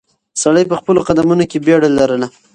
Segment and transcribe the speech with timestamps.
[0.41, 2.27] سړی په خپلو قدمونو کې بیړه لرله.